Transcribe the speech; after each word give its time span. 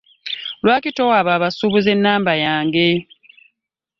Lwaki 0.63 0.89
towa 0.97 1.15
abo 1.19 1.31
abasuubuzi 1.37 1.89
enamba 1.95 2.33
yange? 2.45 2.87